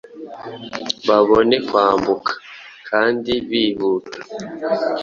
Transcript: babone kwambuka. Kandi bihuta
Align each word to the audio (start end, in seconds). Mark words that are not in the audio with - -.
babone 1.07 1.55
kwambuka. 1.67 2.31
Kandi 2.89 3.33
bihuta 3.49 4.17